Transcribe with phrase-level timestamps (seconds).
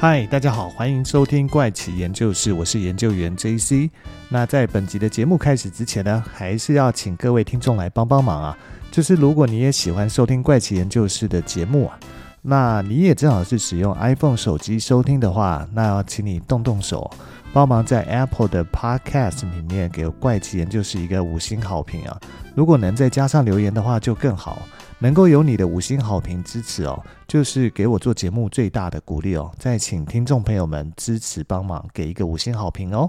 [0.00, 3.90] 嗨，大家好，欢迎收听怪奇研究室，我是研究员 JC。
[4.28, 8.56] 那在本集的节目开始之前呢，还是要请各位听众来帮帮忙啊。
[8.92, 11.98] 就是如果你也喜欢收听怪奇研究室的节目啊，
[12.42, 17.10] 那你也正好是使用 iPhone 手机收听的话，那要请你动动手，
[17.52, 22.18] 帮忙在 Apple 的 Podcast 里面给怪奇研究室一个五星好评啊。
[22.54, 24.62] 如果能再加上留言的话，就更好。
[25.00, 29.48] 能够有你的五星好评支持哦，就是给我做节目最大的鼓励哦。
[29.56, 33.08] 再请听众朋友们支持帮忙，给一个五星好评哦。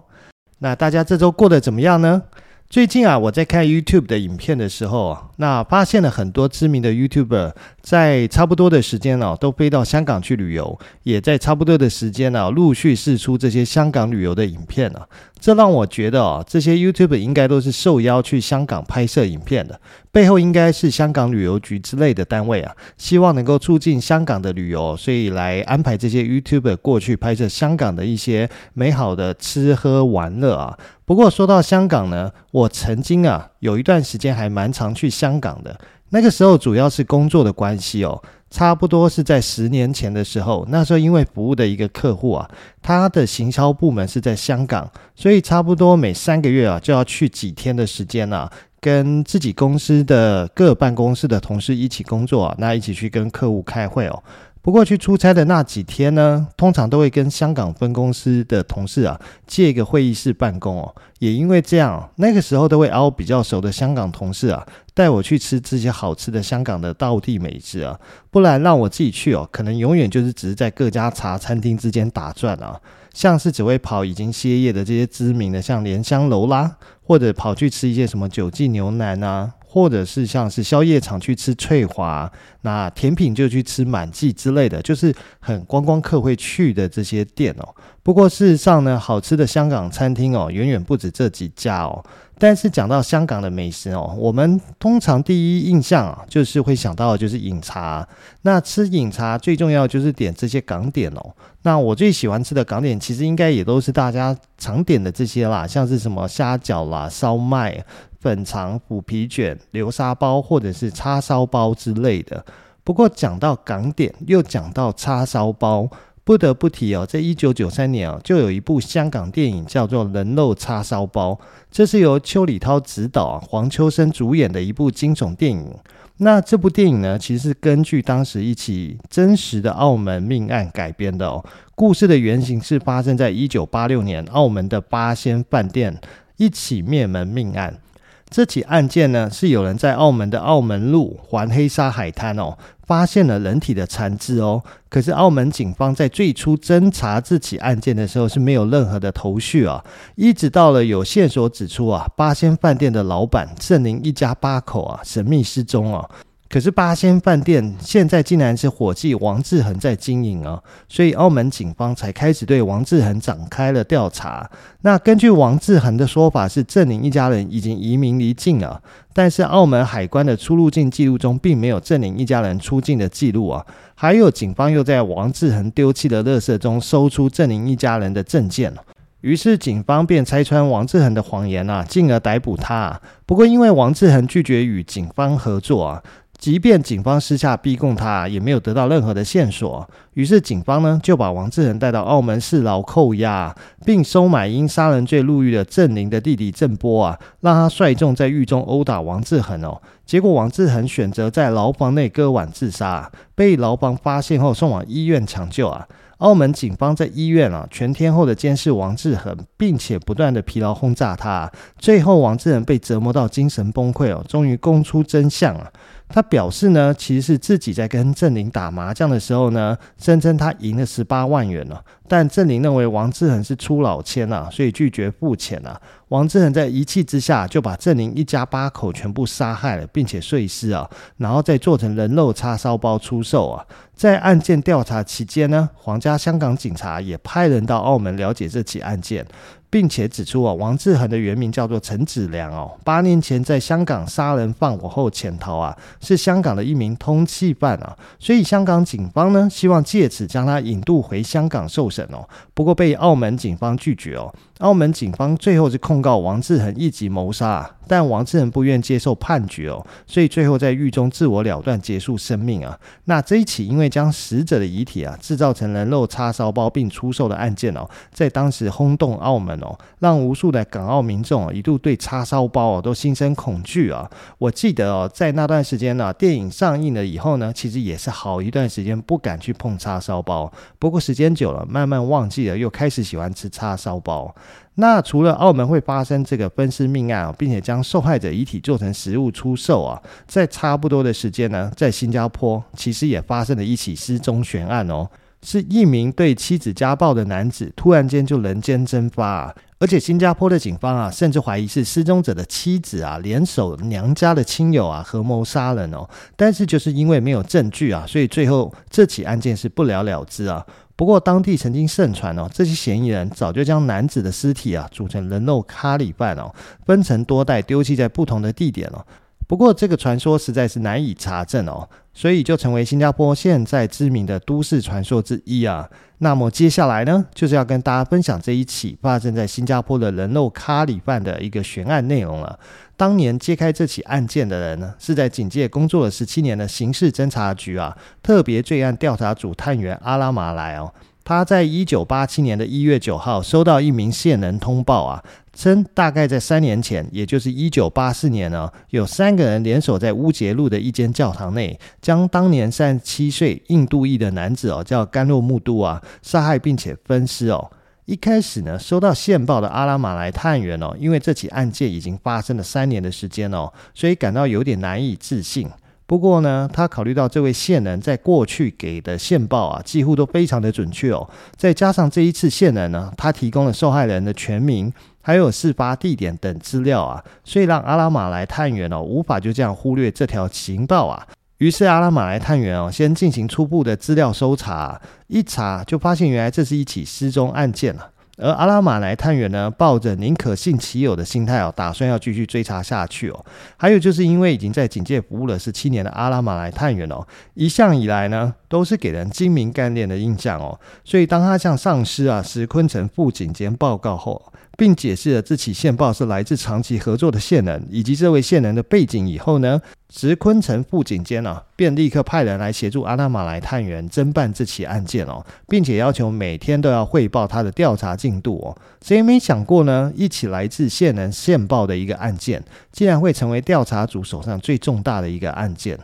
[0.59, 2.21] 那大家这周过得怎么样呢？
[2.69, 15.07] 最近啊，我在看 YouTube 的影片的时候，那发现了很多知名的 YouTuber 在差不多的时间哦，都飞到香港去旅游，也在差不多的时间呢，陆续释出这些香港旅游的影片啊。
[15.39, 19.79] 这让我觉得哦，这些 YouTuber 应该都是受邀去香港拍摄影片的，
[20.11, 30.77] 背后应该是香港旅游局之类的单位啊，希望能够促进香港的旅游，所以来安排这些 YouTuber 过去拍摄香港的一些美好的吃喝玩乐啊。
[31.10, 35.76] 不过说到香港呢，我曾经啊有一段时间还蛮常去香港的。
[36.10, 40.63] 那个时候主要是工作的关系哦，差不多是在十年前的时候。
[40.70, 42.48] 那时候因为服务的一个客户啊，
[42.84, 48.48] 他的行销部门是在香港，所以差不多每三个月啊就要去几天的时间啊，
[48.79, 54.23] 跟自己公司的各办公室的同事一起工作啊，那一起去跟客户开会哦。
[54.62, 60.93] 不过去出差的那几天呢，通常都会跟香港分公司的同事啊借一个会议室办公哦。
[61.20, 67.97] 也因为这样，那个时候都会熬比较熟的香港同事啊带我去吃这些好吃的香港的道地美食啊。
[68.29, 72.79] 不然让我自己去哦，可能永远就是只是在各家茶餐厅之间打转啊。
[73.13, 79.53] 像是只会跑已经歇业的这些知名的，像莲香楼啦，或者跑去吃一些什么九记牛腩啊。
[79.72, 82.30] 或者是像是宵夜场去吃翠华，
[82.62, 87.75] 那甜品就去吃满记之类的，就是很观光客会去的这些店哦。
[88.02, 92.03] 不过事实上呢，好吃的香港餐厅哦，远远不止这几家哦。
[92.40, 98.07] 但是讲到香港的美食哦，我们通常第一印象啊，就是会想到的就是饮茶。
[98.41, 101.36] 那吃饮茶最重要就是点这些港点哦。
[101.62, 107.86] 那我最喜欢吃的港点，其实应该也都是大家常点的这些啦，像是什么虾饺啦、烧麦。
[108.19, 112.46] 粉肠、腐皮卷、流沙包，或者是叉烧包之类的。
[112.84, 115.88] 不过讲到港点，又讲到叉烧包，
[116.24, 121.31] 不得不提哦，在一九九三年哦，就有一部香港电影叫做《人肉叉烧包》，
[121.72, 125.74] 这是由邱礼涛执导、黄秋生主演的一部惊悚电影。
[126.18, 131.46] 那这部电影呢，其实是根据当时一起真实的澳门命案改编的哦。
[131.75, 135.97] 故事的原型是发生在一九八六年澳门的八仙饭店
[136.36, 137.80] 一起灭门命案。
[138.29, 144.63] 这起案件呢，是有人在澳门的澳门路环黑沙海滩哦，发现了人体的残肢哦。
[144.88, 149.84] 可是澳门警方在最初侦查这起案件的时候是没有任何的头绪啊，
[150.16, 156.07] 一直到了有线索指出啊，八仙饭店的老板郑林一家八口啊神秘失踪哦。
[156.49, 164.49] 可是八仙饭店现在竟然是伙计王志恒在经营啊，所以澳门警方才开始对王志恒展开了调查。
[164.81, 168.81] 那根据王志恒的说法，是郑林一家人已经移民离境了，
[169.13, 173.63] 但是澳门海关的出入境记录中并没有郑林一家人出境的记录啊。
[173.93, 178.73] 还有警方又在王志恒丢弃的垃圾中搜出郑林一家人的证件，
[179.21, 182.99] 于是警方便拆穿王志恒的谎言啊，进而逮捕他。
[183.27, 186.01] 不过因为王志恒拒绝与警方合作啊。
[186.39, 189.85] 即便警方私下逼供他，也没有得到任何的线索。
[190.13, 193.53] 于是警方呢就把王志恒带到澳门市牢扣押，
[193.85, 199.81] 并收买因杀人罪入狱的郑林的弟弟郑波啊，让他率众在狱中殴打王志恒哦。
[200.06, 205.86] 结果王志恒选择在牢房内割腕自杀，被牢房发现后送往医院抢救啊。
[206.19, 211.51] 澳门警方在医院啊全天候的监视王志恒，并且不断的疲劳轰炸他。
[211.77, 215.71] 最后王志恒被折磨到精神崩溃哦，终于供出真相啊。
[216.10, 221.83] 他表示呢，其实是自己在跟郑玲打麻将的时候呢，声称他赢了十八万元了。
[222.07, 225.80] 但郑玲认为王志恒是出老千啊，所以拒绝付钱啊。
[226.09, 233.65] 王志恒在一气之下就把郑林一家八口全部杀害了，并且碎尸啊，然后再做成人肉叉烧包出售啊。
[233.95, 239.25] 在案件调查期间呢，皇家香港警察也派人到澳门了解这起案件。
[239.69, 254.33] 并且指出啊，王志恒的原名叫做陈子良哦，八年前在香港杀人放火后潜逃啊，是香港的一名通缉犯啊，所以香港警方呢希望借此将他引渡回香港受审哦，不过被澳门警方拒绝哦。
[254.60, 262.80] 澳门警方最后是控告王志恒一级谋杀，但王志恒不愿接受判决哦，所以最后在狱中自我了断，结束生命啊。
[263.06, 274.07] 那这一起因为将死者的遗体啊制造成人肉叉烧包并出售的案件哦，在当时轰动澳门哦，让无数的港澳民众一度对叉烧包哦都心生恐惧啊。
[274.38, 280.51] 我记得哦，在那段时间呢，电影上映了以后呢，其实也是好一段时间不敢去碰叉烧包。
[280.77, 284.36] 不过时间久了，慢慢忘记了，又开始喜欢吃叉烧包。
[284.79, 295.05] 那除了澳门会发生这个分尸命案啊，并且将受害者遗体做成食物出售啊，在差不多的时间呢，在新加坡其实也发生了一起失踪悬案哦，
[295.43, 310.65] 是一名对妻子家暴的男子突然间就人间蒸发啊，而且新加坡的警方啊，甚至怀疑是失踪者的妻子啊联手娘家的亲友啊合谋杀人哦，但是就是因为没有证据啊，所以最后这起案件是不了了之啊。
[311.00, 316.54] 不过，当地曾经盛传哦，这些嫌疑人早就将男子的尸体啊煮成人肉咖喱饭哦，
[316.86, 319.06] 分成多袋丢弃在不同的地点哦。
[319.48, 321.88] 不过，这个传说实在是难以查证哦，
[322.19, 325.89] 所以就成为新加坡现在知名的都市传说之一啊。
[326.18, 332.60] 那么接下来呢，就是要跟大家分享这一起发生在新加坡的人肉咖喱饭的一个悬案内容了。
[332.98, 340.94] 当年揭开这起案件的人呢，是在警界工作了十七年的刑事侦查局啊特别罪案调查组探员阿拉马来哦，
[341.24, 345.24] 他在一九八七年的一月九号收到一名线人通报啊，
[345.59, 357.69] 称大概在三年前，也就是一九八四年呢，有三个人联手在乌节路的一间教堂内，将当年三十七岁印度裔的男子哦叫甘洛木都啊杀害并且分尸哦。
[358.06, 365.69] 一开始呢，收到线报的阿拉马来探员哦，因为这起案件已经发生了三年的时间哦，所以感到有点难以置信。
[366.05, 374.91] 不过呢，他考虑到这位线人在过去给的线报啊，几乎都非常的准确哦，再加上这一次线人呢，他提供了受害人的全名，
[375.29, 381.27] 还有事发地点等资料啊，所以让阿拉马来探员哦，无法就这样忽略这条情报啊。
[381.59, 388.09] 于是阿拉马来探员哦，先进行初步的资料搜查，一查就发现原来这是一起失踪案件了。
[388.37, 393.45] 而阿拉马来探员呢，抱着宁可信其有的心态哦，打算要继续追查下去哦。
[393.77, 397.23] 还有就是因为已经在警界服务了十七年的阿拉马来探员哦，
[397.53, 400.79] 一向以来呢，都是给人精明干练的印象哦。
[401.03, 418.77] 所以当他向上司啊石坤城副警监报告后，并解释了这起线报是来自长期合作的线人以及这位线人的背景以后呢，石坤城副警监啊，便立刻派人来协助阿拉马来探员侦办这起案件哦，并且要求每天都要汇报他的调查进度哦。
[419.03, 425.99] 谁也没想过呢，一起来自线人线报的一个案件，竟然会成为调查组手上最重大的一个案件。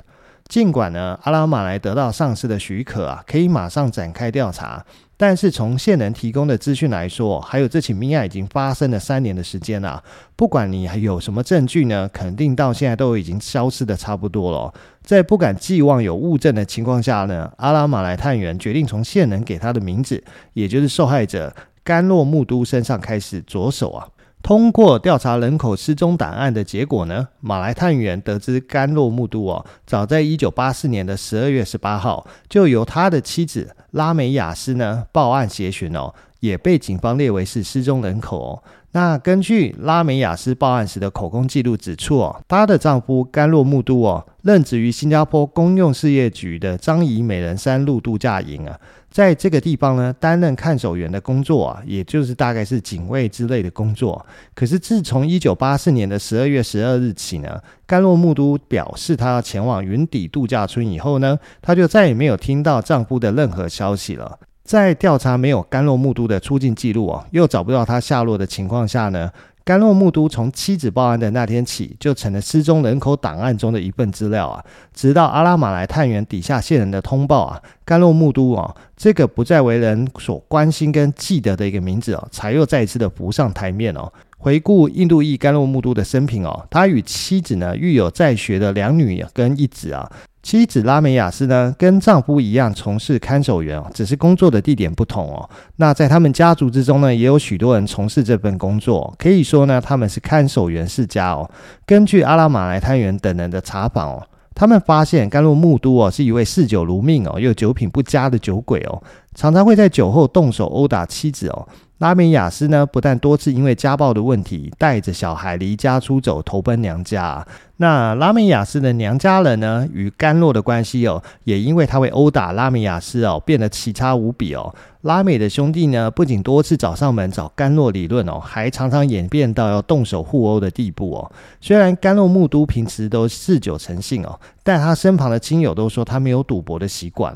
[0.50, 4.86] 尽管呢，阿拉马来得到上司的许可啊，可以马上展开调查。
[5.18, 10.04] 但是从线人提供的资讯来说，还有这起命案已经发生了三年的时间了。
[10.36, 14.74] 不管你还有什么证据呢，肯定到现在都已经消失的差不多了。
[15.02, 20.22] 在不敢寄望有物证的情况下呢，阿拉马来探员决定从线人给他的名字，
[20.54, 24.08] 也就是受害者甘洛木都身上开始着手啊。
[24.46, 38.64] 通过调查人口失踪档案的结果呢，马来探员得知甘洛木都哦，早在一九八四年的十二月十八号，就由他的妻子拉美雅斯呢报案协寻哦，也被警方列为是失踪人口哦。
[38.96, 48.80] 那根据拉美雅斯报案时的口供记录指出哦，她的丈夫甘洛木都哦，任职于新加坡公用事业局的樟宜美人山路度假营啊。
[49.12, 54.26] 在这个地方呢，担任看守员的工作啊，也就是大概是警卫之类的工作。
[54.54, 64.40] 可是自从一九八四年的十二月十二日起呢，甘洛木都表示她前往云底度假村以后呢，她就再也没有听到丈夫的任何消息了。
[64.66, 69.32] 在调查没有甘洛木都的出境记录啊，又找不到他下落的情况下呢，
[69.64, 74.66] 甘洛木都从妻子报案的那天起，就成了失踪人口档案中的一份资料啊。
[74.92, 84.12] 直到阿拉马来探员底下线人的通报啊，甘洛木都啊，这个不再为人所关心跟记得的一个名字哦，才又再一次的浮上台面哦。
[84.38, 90.12] 回顾印度裔甘露木都的生平哦，他与妻子呢育有在学的两女跟一子啊。
[90.44, 95.50] 妻子拉美雅斯呢，跟丈夫一样从事看守员哦，只是工作的地点不同哦。
[95.78, 101.50] 那在他们家族之中呢，也有许多人从事这份工作，可以说呢，他们是看守员世家哦。
[101.84, 109.02] 根据阿拉马来探员等人的查访哦，他们发现甘露木都哦是一位嗜酒如命哦又酒品不佳的酒鬼哦，
[109.34, 111.68] 常常会在酒后动手殴打妻子哦。
[112.00, 117.48] 拉美雅斯呢，不但多次因为家暴的问题带着小孩离家出走，投奔娘家。
[117.78, 124.76] 那拉美雅斯的娘家人呢，与甘洛的关系哦，也因为他会殴打拉美雅斯哦，变得奇差无比哦。
[125.04, 131.32] 拉美的兄弟呢，不仅多次找上门找甘洛理论哦，还常常演变到要动手互殴的地步哦。
[131.62, 137.34] 虽然甘洛木都平时都嗜酒成性哦，但他身旁的亲友都说他没有赌博的习惯。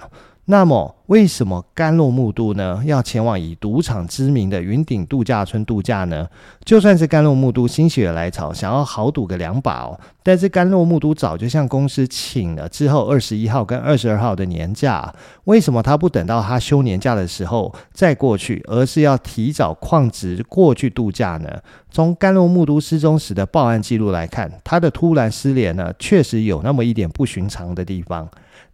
[0.52, 6.28] 那么，为什么甘露木都呢要前往以赌场知名的云顶度假村度假呢？
[6.66, 15.14] 就算是甘露木都心血来潮，想要豪赌个两把哦，但是甘露木都早就向公司请了之后二十一号跟二十二号的年假，
[15.44, 21.62] 为什么他不等到他休年假的时候再过去，而是要提早旷职过去度假呢？
[21.92, 28.28] 从甘露木都失踪时的报案记录来看，他的突然失联呢，确实有那么一点不寻常的地方。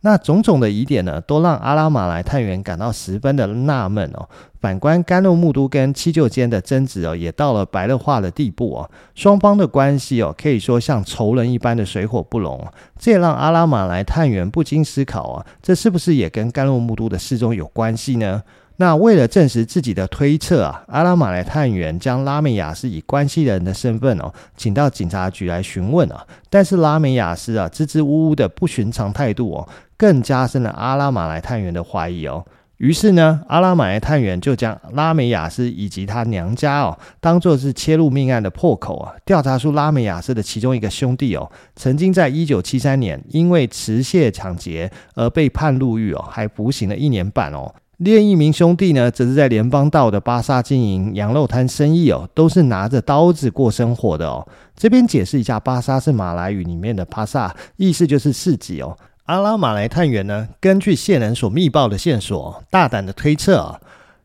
[0.05, 4.29] 那种种的疑点呢，都让阿拉马来探员感到十分的纳闷哦。
[4.62, 8.89] 反观甘露木都跟七舅间的争执哦，也到了白热化的地步哦。
[9.15, 12.63] 双方的关系哦，可以说像仇人一般的水火不容。
[13.00, 18.43] 这也让阿拉马来探员不禁思考啊，这是不是也跟甘露木都的失踪有关系呢？
[18.77, 26.27] 那为了证实自己的推测啊，阿拉马来探员将拉美亚斯以关系人的身份哦，请到警察局来询问啊。
[26.50, 29.67] 但是拉美亚斯啊，支支吾吾的不寻常态度哦，
[29.98, 32.46] 更加深了阿拉马来探员的怀疑哦。
[32.78, 39.14] 于是呢，阿拉马来探员就将拉美雅斯以及他娘家哦，当作是切入命案的破口啊。
[39.25, 47.74] 调查出拉美雅斯的其中一个兄弟哦，曾经在一九七三年因为持械抢劫而被判入狱哦，还服刑了一年半哦。
[48.00, 54.46] 另一名兄弟呢，则是在联邦道的巴萨经营羊肉摊生意哦，都是拿着刀子过生活的哦。
[54.75, 58.98] 这边解释一下，巴萨是马来语里面的巴萨，意思就是市集哦。
[59.25, 63.82] 阿拉马来探员呢，根据线人所密报的线索，大胆的推测啊。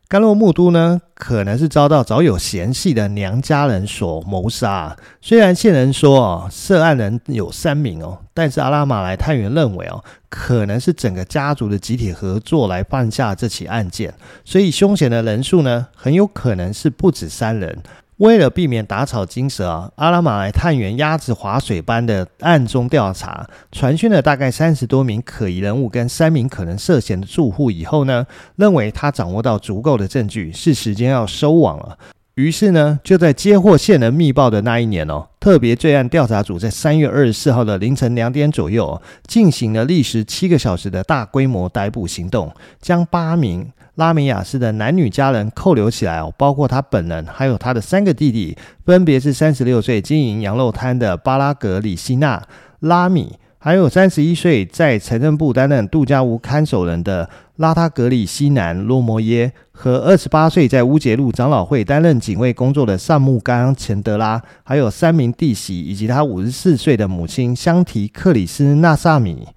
[0.07, 4.95] 甘洛木都呢，可能是遭到早有嫌隙的娘家人所谋杀。
[5.19, 14.13] 虽然线人说哦，涉案人有三名哦，但是阿拉马来探员认为哦，可能是整个家族的集体合作来犯下这起案件，
[14.45, 17.81] 所以凶险的人数呢，很有可能是不止三人。
[18.21, 31.97] 为了避免打草惊蛇啊，阿拉马来探员鸭子划水般的暗中调查，传讯了大概三十多名可疑人物跟三名可能涉嫌的住户以后呢，认为他掌握到足够的证据，是时间要收网了。
[32.41, 43.71] 于是呢，就在接获线人密报的那一年哦，特别罪案调查组在三月二十四号的凌晨两点左右，进行了历时七个小时的大规模逮捕行动，将八名。
[43.95, 52.41] 拉美雅斯的男女家人扣留起来哦，包括他本人，还有他的三个弟弟，分别是三十六岁经营羊肉摊的巴拉格里希纳
[52.79, 69.47] 拉米，还有三十一岁在财政部担任度假屋看守人的拉塔格里西南洛摩耶，和二十八岁在乌节路长老会担任警卫工作的萨木冈钱德拉，还有三名弟媳以及他五十四岁的母亲香提克里斯纳萨米。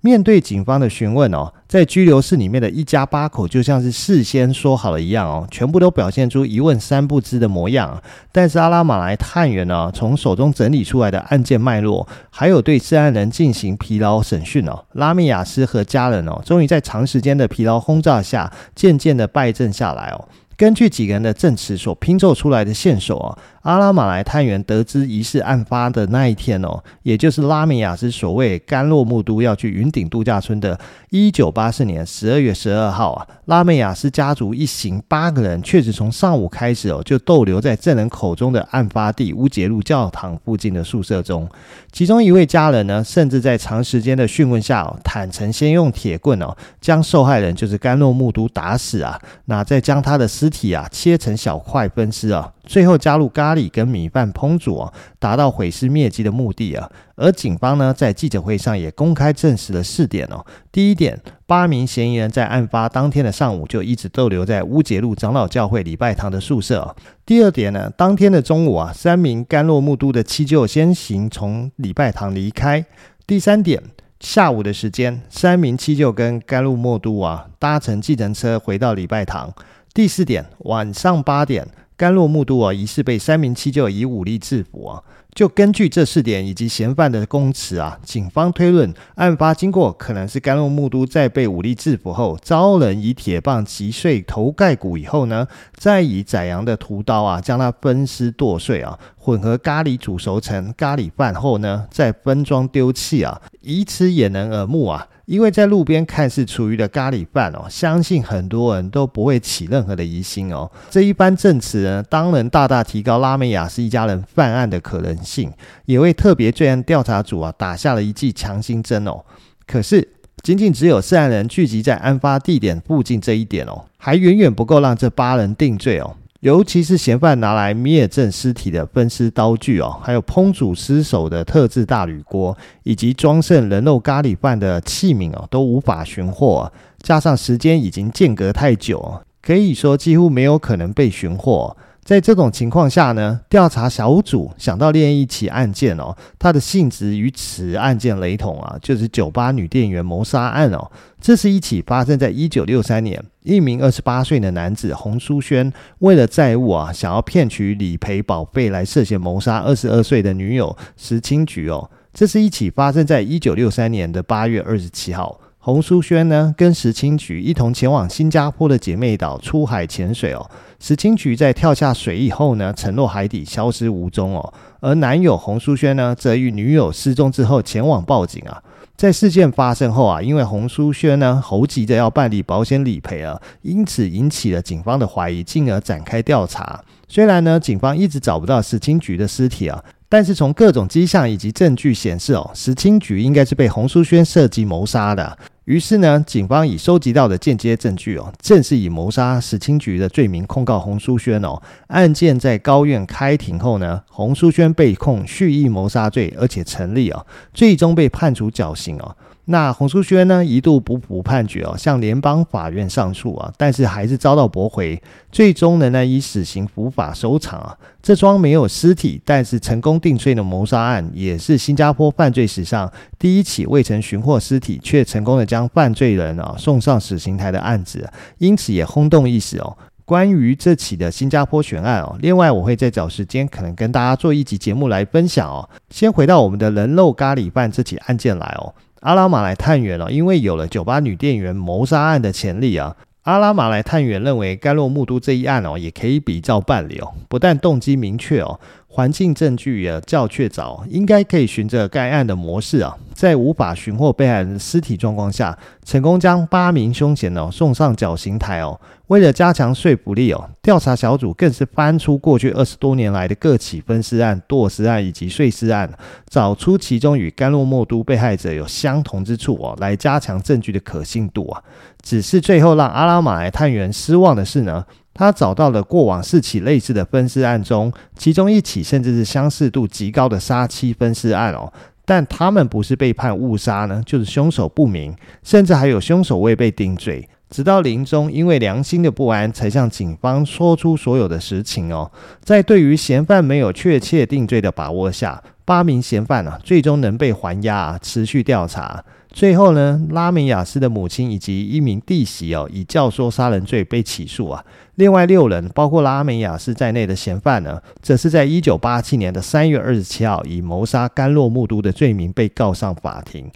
[0.00, 8.00] 面对警方的询问哦，在拘留室里面的一家八口就像是事先说好了一样哦，全部都表现出一问三不知的模样。
[8.30, 20.28] 但是阿拉马来探员呢，从手中整理出来的案件脉络，还有对涉案人进行疲劳审讯哦，拉米亚斯和家人哦，终于在长时间的疲劳轰炸下，渐渐的败阵下来哦。
[20.56, 23.38] 根据几个人的证词所拼凑出来的线索哦。
[23.62, 30.78] 阿拉马来探员得知疑似案发的那一天哦，也就是拉美亚斯所谓甘洛木都要去云顶度假村的
[31.10, 41.48] 一九八四年十二月十二号啊，拉美亚斯家族一行八个人确实从上午开始哦，就逗留在证人口中的案发地乌节路教堂附近的宿舍中。
[41.90, 52.52] 其中一位家人呢，甚至在长时间的讯问下哦，坦诚先用铁棍哦，将受害人就是甘洛木都打死啊，那再将他的尸尸体啊切成小块分尸啊。
[52.64, 56.88] 最后加入咖喱跟米饭烹煮啊，达到毁尸灭迹的目的啊。
[57.16, 60.44] 而警方呢，在记者会上也公开证实了四点哦。
[60.70, 66.94] 第一点，八名嫌疑人在案发当天的上午就一直逗留在乌节路长老教会礼拜堂的宿舍。
[67.24, 72.84] 第二点呢，当天的中午啊，三名甘洛木都的七舅先行从礼拜堂离开。
[73.26, 73.82] 第三点，
[74.20, 79.52] 下午的时间，三名七舅跟甘露木都啊搭乘计程车回到礼拜堂。
[79.96, 81.66] 第四点，晚上八点。
[81.96, 85.02] 甘洛木都啊，疑似被三名七舅以武力制服啊。
[85.34, 105.08] 就根据这四点以及嫌犯的供词啊，警方推论案发经过可能是甘洛木都在被武力制服后，遭人以铁棒击碎头盖骨以后呢，再以宰羊的屠刀啊将他分尸剁碎啊，混合咖喱煮熟成咖喱饭后呢，再分装丢弃啊，以此掩人耳目啊。
[105.24, 110.70] 因为在路边看似厨余的咖喱饭哦，相信很多人都不会起任何的疑心哦。
[110.88, 115.52] 这一番证词呢，当然大大提高拉美亚斯一家人犯案的可能性，
[115.86, 119.24] 也为特别罪案调查组啊打下了一剂强心针哦。
[119.66, 120.08] 可是，
[120.44, 126.14] 仅仅只有涉案人聚集在案发地点附近这一点哦，还远远不够让这八人定罪哦。
[126.40, 136.70] 尤其是嫌犯拿来灭证尸体的分尸刀具哦，还有烹煮尸首的特制大铝锅，以及装盛人肉咖喱饭的器皿哦，都无法寻获。
[137.00, 141.76] 加上时间已经间隔太久，可以说几乎没有可能被寻获。
[142.04, 150.88] 在这种情况下呢，调查小组想到另一起案件哦，它的性质与此案件雷同啊，就是酒吧女店员谋杀案哦。
[151.20, 161.88] 这是一起发生在一九六三年，一名二十八岁的男子洪书轩为了债务啊，想要骗取理赔保费来涉嫌谋杀二十二岁的女友石清菊哦。
[162.12, 165.40] 这是一起发生在一九六三年的八月二十七号。
[165.58, 170.50] 洪书轩呢，跟石清菊一同前往新加坡的姐妹岛出海潜水哦。
[170.80, 174.52] 石清菊在跳下水以后呢，沉落海底，消失无踪哦。
[174.80, 178.62] 而男友洪书轩呢，则与女友失踪之后前往报警啊。
[178.96, 186.82] 在事件发生后啊，因为洪淑轩呢，猴急着要办理保险理赔啊，因此引起了警方的怀疑，进而展开调查。
[187.06, 189.82] 虽然呢，警方一直找不到石青菊的尸体啊。
[190.08, 195.36] 但是从各种迹象以及证据显示，哦，石青菊应该是被洪淑轩设计谋杀的。
[195.66, 201.42] 于是呢，警方以收集到的间接证据，哦，正式以谋杀史清菊的罪名控告洪淑轩。
[201.42, 209.16] 哦，案件在高院开庭后呢，洪淑轩被控蓄意谋杀罪，而且成立，哦，最终被判处绞刑，哦。
[209.48, 215.00] 那洪书轩呢，一度不服判决哦，向联邦法院上诉啊，但是还是遭到驳回，
[215.30, 217.78] 最终呢，以死刑伏法收场啊。
[218.02, 229.76] 这桩没有尸体，但是成功定罪的谋杀案，也是新加坡犯罪史上第一起未曾寻获尸体却成功的将犯罪人啊送上死刑台的案子，因此也轰动一时哦。
[230.04, 235.68] 关于这起的新加坡悬案哦，另外我会再找时间可能跟大家做一集节目来分享哦。
[235.90, 238.74] 先回到我们的人肉咖喱饭这起案件来哦。
[239.06, 247.14] 阿拉马来探员哦，因为有了酒吧女店员谋杀案的潜力啊，阿拉马来探员认为盖洛木都这一案哦，也可以比照办理哦。
[247.28, 248.58] 不但动机明确哦，
[248.96, 258.80] 环境证据也较确凿，应该可以循着该案的模式啊，在无法寻获被害人尸体状况下，成功将八名凶嫌哦送上绞刑台哦。
[259.08, 265.92] 为了加强说服力哦，调查小组更是翻出过去二十多年来的各起分尸案、剁尸案以及碎尸案，
[266.30, 271.62] 找出其中与甘洛莫都被害者有相同之处哦，来加强证据的可信度啊。
[272.02, 274.86] 只是最后让阿拉马来探员失望的是呢，
[275.18, 281.72] 他找到了过往四起类似的分尸案中，其中一起甚至是相似度极高的杀妻分尸案哦，
[282.04, 287.26] 但他们不是被判误杀呢，就是凶手不明，甚至还有凶手未被定罪。
[287.48, 292.10] 直到临终，因为良心的不安，才向警方说出所有的实情哦。
[292.42, 299.02] 在对于嫌犯没有确切定罪的把握下，八名嫌犯啊，最终能被还押啊，持续调查。
[299.36, 304.64] 最后呢，拉美亚斯的母亲以及一名弟媳哦，以教唆杀人罪被起诉啊。
[304.94, 313.50] 另外六人，包括拉美亚斯在内的嫌犯呢，则是在一九八七年的三月二十七号，以谋杀甘洛木都的罪名被告上法庭。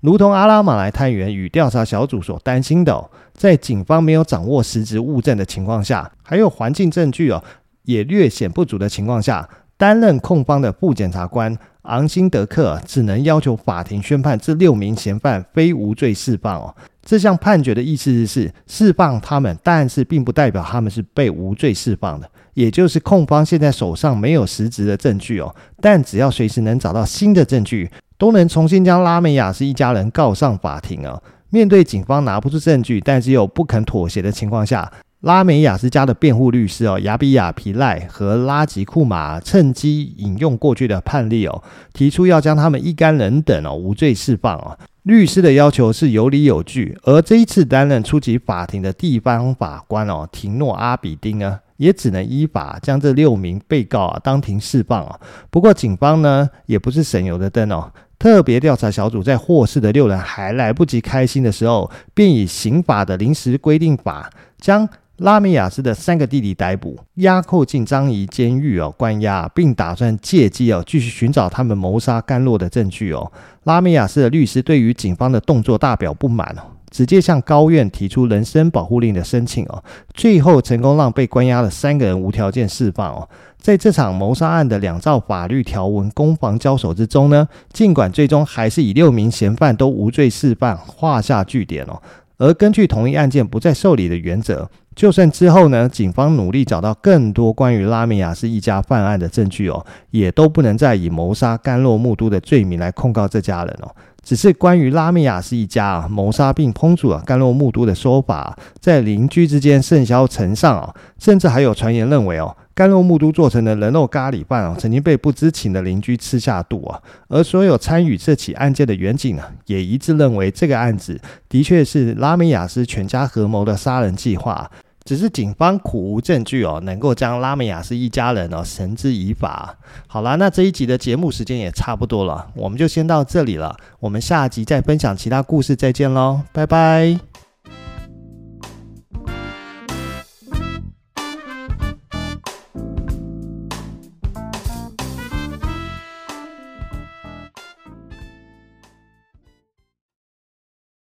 [0.00, 7.44] 如同阿拉马来探员与调查小组所担心的哦，在警方没有掌握实质物证的情况下，还有环境证据哦
[7.82, 11.54] 也略显不足的情况下，担任控方的副检察官
[11.88, 16.74] 昂辛德克只能要求法庭宣判这六名嫌犯非无罪释放哦。
[17.02, 22.30] 这项判决的意思是释放他们，但是并不代表他们是被无罪释放的。
[22.54, 27.90] 也就是控方现在手上没有实质的证据哦，但只要随时能找到新的证据。
[28.18, 31.22] 都能重新将拉美亚斯一家人告上法庭啊！
[31.50, 34.92] 面对警方拿不出证据，但是又不肯妥协的情况下，
[35.22, 41.60] 拉美亚斯家的辩护律师哦，亚比亚皮赖和拉吉库马趁机引用过去的判例哦，
[41.92, 44.78] 提出要将他们一干人等哦无罪释放啊！
[45.02, 55.18] 律师的要求是有理有据，而这一次担任出席法庭的地方法官哦，廷诺阿比丁呢，也只能依法将这六名被告啊当庭释放啊。
[55.50, 57.90] 不过警方呢，也不是省油的灯哦。
[58.20, 73.32] 特别调查小组在获释的六人还来不及开心的时候，便以刑法的临时规定法将拉米亚斯的三个弟弟逮捕，押扣进樟宜监狱哦，关押，并打算借机哦继续寻找他们谋杀甘洛的证据哦。
[73.64, 79.82] 拉米亚斯的律师对于警方的动作大表不满哦，直接向高院提出人身保护令的申请哦，
[80.14, 83.28] 最后成功让被关押的三个人无条件释放哦。
[83.56, 92.00] 在这场谋杀案的两造法律条文攻防交手之中呢，尽管最终还是以六名嫌犯都无罪释放画下句点哦。
[92.36, 103.94] 而根据同一案件不再受理的原则，就算之后呢，警方努力找到更多关于拉美亚斯一家犯案的证据哦，也都不能再以谋杀甘洛木都的罪名来控告这家人哦。
[104.24, 112.56] 只是关于拉美亚斯一家啊谋杀并烹煮啊甘洛木都的说法，在邻居之间甚嚣尘上啊，甚至还有传言认为哦。
[112.74, 117.00] 甘洛木都做成的人肉咖喱饭啊，曾经被不知情的邻居吃下肚啊。
[117.28, 124.68] 而所有参与这起案件的员警呢，也一致认为这个案子的确是拉美亚斯全家合谋的杀人计划。
[125.08, 129.74] 只是警方苦无证据哦，能够将拉美亚斯一家人哦绳之以法。
[130.06, 133.74] 好啦，那这一集的节目时间也差不多了，我们就先到这里了。
[134.00, 137.37] 我们下集再分享其他故事，再见喽，拜拜。